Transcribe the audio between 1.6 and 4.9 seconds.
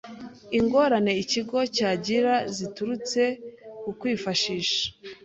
cyagira ziturutse ku kwifashisha